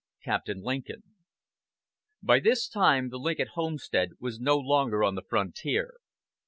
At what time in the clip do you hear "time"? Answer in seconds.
2.67-3.09